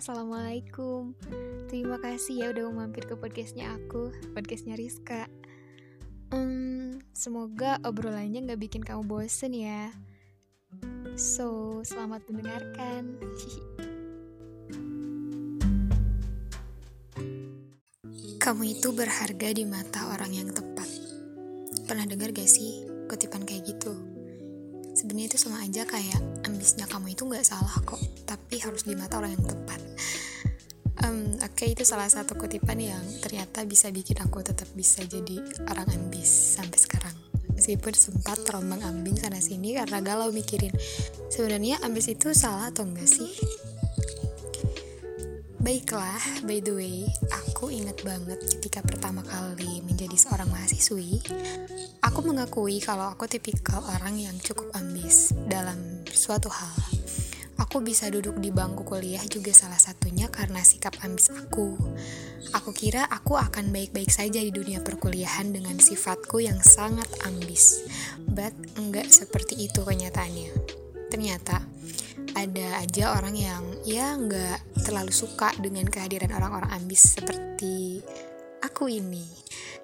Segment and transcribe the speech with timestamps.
[0.00, 1.12] Assalamualaikum.
[1.68, 5.28] Terima kasih ya udah mau mampir ke podcastnya aku Podcastnya Rizka.
[6.32, 9.92] Hmm, Semoga obrolannya gak bikin kamu bosen ya.
[11.20, 13.20] So, selamat mendengarkan.
[18.40, 20.88] Kamu itu berharga di mata orang yang tepat.
[21.84, 23.92] Pernah dengar gak sih kutipan kayak gitu?
[24.94, 29.18] Sebenarnya itu sama aja kayak ambisnya kamu itu nggak salah kok, tapi harus di mata
[29.18, 29.80] orang yang tepat.
[31.00, 35.40] Um, Oke, okay, itu salah satu kutipan yang ternyata bisa bikin aku tetap bisa jadi
[35.72, 37.16] orang ambis sampai sekarang.
[37.56, 40.72] Meskipun sempat terombang ambing sana sini karena galau mikirin
[41.32, 43.32] sebenarnya ambis itu salah atau enggak sih?
[45.60, 51.20] Baiklah, by the way, aku ingat banget ketika pertama kali menjadi seorang mahasiswi,
[52.00, 55.76] Aku mengakui kalau aku tipikal orang yang cukup ambis dalam
[56.08, 56.72] suatu hal.
[57.60, 61.76] Aku bisa duduk di bangku kuliah juga salah satunya karena sikap ambis aku.
[62.56, 67.84] Aku kira aku akan baik-baik saja di dunia perkuliahan dengan sifatku yang sangat ambis.
[68.24, 70.50] But enggak seperti itu kenyataannya.
[71.12, 71.60] Ternyata
[72.32, 78.02] ada aja orang yang ya enggak terlalu suka dengan kehadiran orang-orang ambis seperti
[78.58, 79.22] aku ini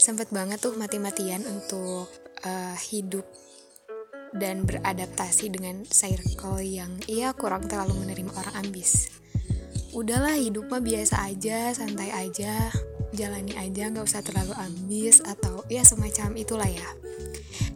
[0.00, 2.08] sempet banget tuh mati-matian untuk
[2.48, 3.28] uh, hidup
[4.34, 9.14] dan beradaptasi dengan circle yang iya kurang terlalu menerima orang ambis.
[9.94, 12.74] Udahlah hidup mah biasa aja, santai aja,
[13.14, 16.90] jalani aja nggak usah terlalu ambis atau ya semacam itulah ya.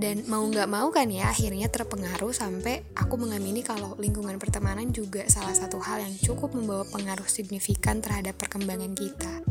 [0.00, 5.28] Dan mau nggak mau kan ya akhirnya terpengaruh sampai aku mengamini kalau lingkungan pertemanan juga
[5.28, 9.44] salah satu hal yang cukup membawa pengaruh signifikan terhadap perkembangan kita.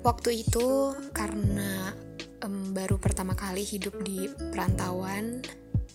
[0.00, 1.92] Waktu itu karena
[2.40, 5.44] um, baru pertama kali hidup di perantauan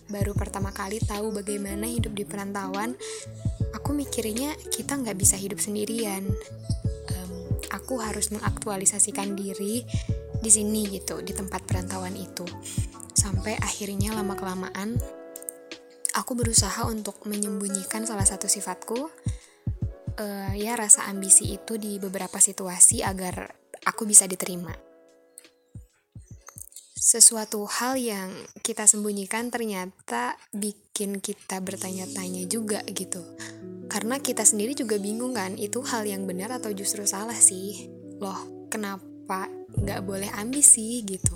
[0.08, 2.96] baru pertama kali tahu bagaimana hidup di perantauan
[3.76, 6.24] aku mikirnya kita nggak bisa hidup sendirian.
[7.12, 7.32] Um,
[7.68, 9.84] aku harus mengaktualisasikan diri
[10.38, 12.46] di sini gitu di tempat perantauan itu
[13.14, 14.98] sampai akhirnya lama kelamaan
[16.14, 19.10] aku berusaha untuk menyembunyikan salah satu sifatku
[20.18, 23.54] uh, ya rasa ambisi itu di beberapa situasi agar
[23.86, 24.74] aku bisa diterima.
[26.98, 28.28] Sesuatu hal yang
[28.60, 33.22] kita sembunyikan ternyata bikin kita bertanya-tanya juga gitu.
[33.88, 37.88] Karena kita sendiri juga bingung kan, itu hal yang benar atau justru salah sih.
[38.20, 39.48] Loh, kenapa
[39.82, 41.34] nggak boleh ambisi gitu?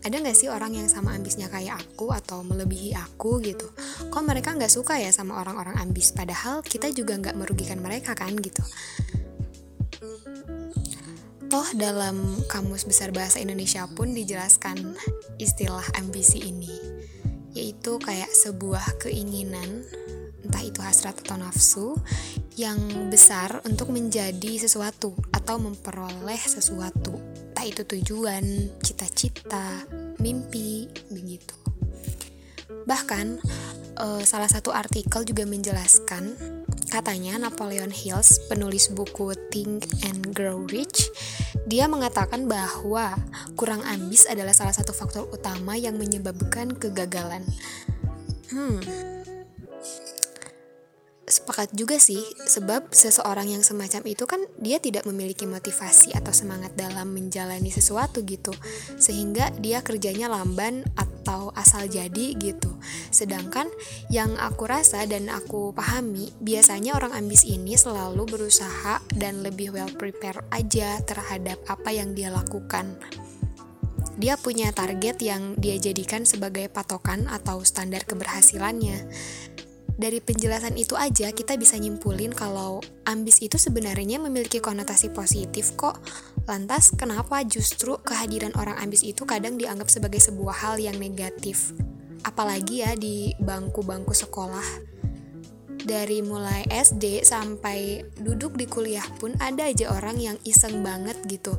[0.00, 3.68] ada nggak sih orang yang sama ambisnya kayak aku atau melebihi aku gitu?
[4.08, 6.16] Kok mereka nggak suka ya sama orang-orang ambis?
[6.16, 8.64] Padahal kita juga nggak merugikan mereka kan gitu.
[11.50, 14.96] Toh dalam Kamus Besar Bahasa Indonesia pun dijelaskan
[15.36, 16.70] istilah ambisi ini,
[17.52, 19.82] yaitu kayak sebuah keinginan,
[20.46, 21.98] entah itu hasrat atau nafsu,
[22.54, 22.78] yang
[23.10, 27.18] besar untuk menjadi sesuatu atau memperoleh sesuatu,
[27.60, 29.84] entah itu tujuan, cita-cita,
[30.16, 31.52] mimpi, begitu.
[32.88, 33.36] Bahkan,
[34.00, 36.56] uh, salah satu artikel juga menjelaskan
[36.88, 41.12] Katanya Napoleon Hills, penulis buku Think and Grow Rich,
[41.68, 43.12] dia mengatakan bahwa
[43.60, 47.44] kurang ambis adalah salah satu faktor utama yang menyebabkan kegagalan.
[48.48, 48.80] Hmm,
[51.50, 56.78] sepakat juga sih, sebab seseorang yang semacam itu kan dia tidak memiliki motivasi atau semangat
[56.78, 58.54] dalam menjalani sesuatu gitu,
[59.02, 62.70] sehingga dia kerjanya lamban atau asal jadi gitu.
[63.10, 63.66] Sedangkan
[64.14, 69.90] yang aku rasa dan aku pahami, biasanya orang ambis ini selalu berusaha dan lebih well
[69.90, 72.94] prepare aja terhadap apa yang dia lakukan.
[74.22, 79.10] Dia punya target yang dia jadikan sebagai patokan atau standar keberhasilannya
[80.00, 86.00] dari penjelasan itu aja kita bisa nyimpulin kalau ambis itu sebenarnya memiliki konotasi positif kok.
[86.48, 91.76] Lantas kenapa justru kehadiran orang ambis itu kadang dianggap sebagai sebuah hal yang negatif?
[92.24, 94.88] Apalagi ya di bangku-bangku sekolah.
[95.80, 101.56] Dari mulai SD sampai duduk di kuliah pun ada aja orang yang iseng banget gitu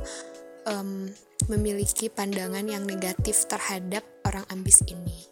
[0.66, 1.10] um,
[1.50, 5.31] memiliki pandangan yang negatif terhadap orang ambis ini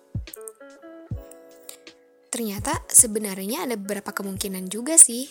[2.41, 5.29] ternyata sebenarnya ada beberapa kemungkinan juga sih.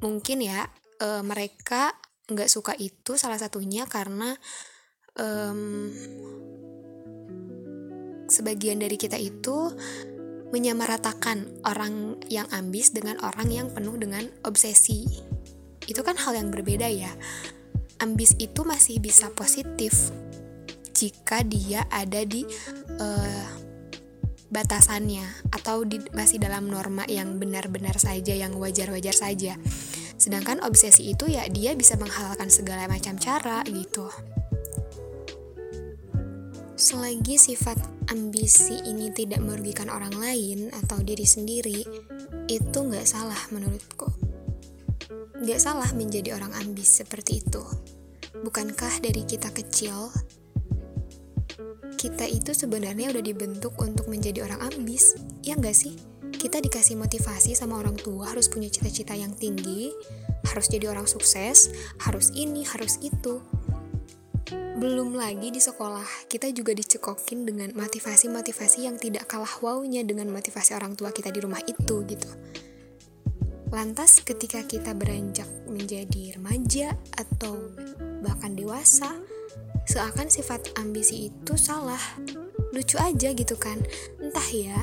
[0.00, 0.64] Mungkin ya
[0.96, 1.92] e, mereka
[2.32, 4.32] nggak suka itu salah satunya karena
[5.20, 5.92] um,
[8.24, 9.68] sebagian dari kita itu
[10.48, 15.04] menyamaratakan orang yang ambis dengan orang yang penuh dengan obsesi.
[15.84, 17.12] Itu kan hal yang berbeda ya.
[18.00, 20.08] Ambis itu masih bisa positif
[20.96, 22.48] jika dia ada di
[22.96, 23.59] uh,
[24.50, 25.24] batasannya
[25.54, 29.54] atau di, masih dalam norma yang benar-benar saja yang wajar-wajar saja.
[30.18, 34.10] Sedangkan obsesi itu ya dia bisa menghalalkan segala macam cara gitu.
[36.80, 37.76] Selagi sifat
[38.10, 41.84] ambisi ini tidak merugikan orang lain atau diri sendiri,
[42.50, 44.08] itu nggak salah menurutku.
[45.40, 47.62] Nggak salah menjadi orang ambis seperti itu.
[48.40, 50.08] Bukankah dari kita kecil,
[52.00, 56.00] kita itu sebenarnya udah dibentuk untuk menjadi orang ambis, ya nggak sih?
[56.32, 59.92] Kita dikasih motivasi sama orang tua harus punya cita-cita yang tinggi,
[60.48, 61.68] harus jadi orang sukses,
[62.00, 63.44] harus ini, harus itu
[64.80, 70.72] belum lagi di sekolah, kita juga dicekokin dengan motivasi-motivasi yang tidak kalah wownya dengan motivasi
[70.72, 72.30] orang tua kita di rumah itu gitu.
[73.68, 77.60] Lantas ketika kita beranjak menjadi remaja atau
[78.24, 79.20] bahkan dewasa,
[79.86, 82.00] seakan sifat ambisi itu salah.
[82.74, 83.80] Lucu aja gitu kan.
[84.20, 84.80] Entah ya,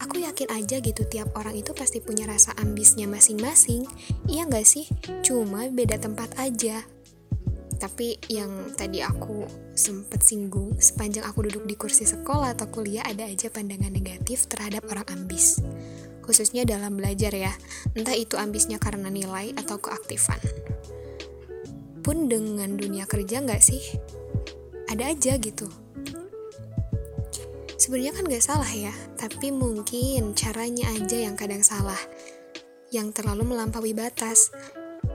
[0.00, 3.86] aku yakin aja gitu tiap orang itu pasti punya rasa ambisnya masing-masing.
[4.26, 4.86] Iya gak sih?
[5.22, 6.82] Cuma beda tempat aja
[7.82, 9.42] tapi yang tadi aku
[9.74, 14.86] sempet singgung sepanjang aku duduk di kursi sekolah atau kuliah ada aja pandangan negatif terhadap
[14.86, 15.58] orang ambis
[16.22, 17.50] khususnya dalam belajar ya
[17.98, 20.38] entah itu ambisnya karena nilai atau keaktifan
[22.06, 23.82] pun dengan dunia kerja nggak sih
[24.92, 25.66] ada aja gitu
[27.80, 31.98] sebenarnya kan nggak salah ya tapi mungkin caranya aja yang kadang salah
[32.92, 34.52] yang terlalu melampaui batas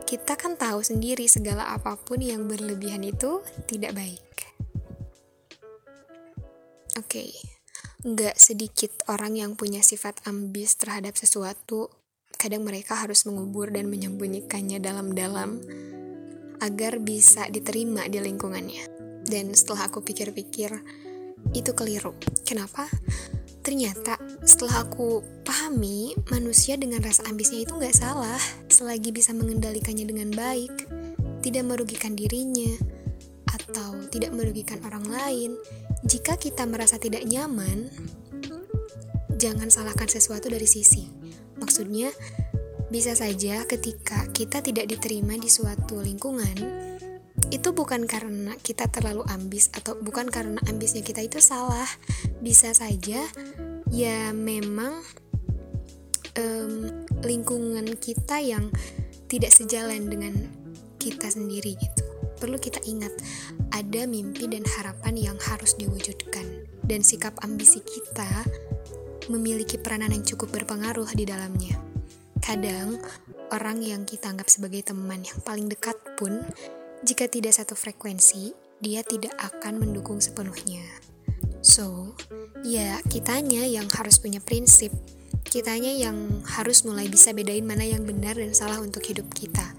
[0.07, 4.23] kita kan tahu sendiri segala apa pun yang berlebihan itu tidak baik.
[6.95, 7.31] Oke, okay.
[8.07, 11.91] nggak sedikit orang yang punya sifat ambis terhadap sesuatu.
[12.39, 15.59] Kadang mereka harus mengubur dan menyembunyikannya dalam-dalam
[16.63, 18.96] agar bisa diterima di lingkungannya.
[19.27, 20.71] Dan setelah aku pikir-pikir,
[21.51, 22.15] itu keliru.
[22.47, 22.87] Kenapa?
[23.61, 24.15] Ternyata
[24.47, 28.39] setelah aku pahami, manusia dengan rasa ambisnya itu nggak salah
[28.71, 30.87] selagi bisa mengendalikannya dengan baik,
[31.43, 32.71] tidak merugikan dirinya,
[33.51, 35.51] atau tidak merugikan orang lain.
[36.07, 37.91] Jika kita merasa tidak nyaman,
[39.35, 41.11] jangan salahkan sesuatu dari sisi.
[41.59, 42.07] Maksudnya,
[42.87, 46.55] bisa saja ketika kita tidak diterima di suatu lingkungan,
[47.47, 51.87] itu bukan karena kita terlalu ambis atau bukan karena ambisnya kita itu salah.
[52.43, 53.23] Bisa saja
[53.91, 54.99] ya memang
[56.37, 56.91] um,
[57.23, 58.69] lingkungan kita yang
[59.27, 60.33] tidak sejalan dengan
[60.99, 62.03] kita sendiri gitu.
[62.37, 63.11] Perlu kita ingat,
[63.73, 66.45] ada mimpi dan harapan yang harus diwujudkan,
[66.85, 68.45] dan sikap ambisi kita
[69.27, 71.75] memiliki peranan yang cukup berpengaruh di dalamnya.
[72.39, 73.01] Kadang,
[73.49, 76.45] orang yang kita anggap sebagai teman yang paling dekat pun,
[77.05, 80.81] jika tidak satu frekuensi, dia tidak akan mendukung sepenuhnya.
[81.61, 82.17] So,
[82.65, 84.89] ya kitanya yang harus punya prinsip.
[85.47, 89.77] Kitanya yang harus mulai bisa bedain mana yang benar dan salah untuk hidup kita.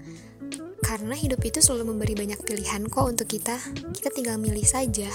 [0.79, 3.59] Karena hidup itu selalu memberi banyak pilihan kok untuk kita.
[3.93, 5.07] Kita tinggal milih saja.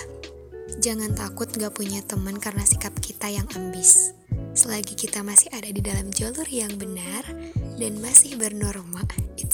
[0.78, 4.14] Jangan takut gak punya teman karena sikap kita yang ambis.
[4.54, 7.26] Selagi kita masih ada di dalam jalur yang benar
[7.74, 9.02] dan masih bernorma,
[9.34, 9.53] it's